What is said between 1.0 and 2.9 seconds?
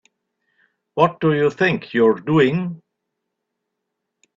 do you think you're doing?